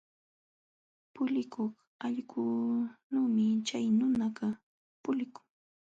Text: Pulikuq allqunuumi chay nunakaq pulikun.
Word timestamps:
Pulikuq 1.13 1.73
allqunuumi 2.05 3.45
chay 3.67 3.85
nunakaq 3.97 4.53
pulikun. 5.03 5.45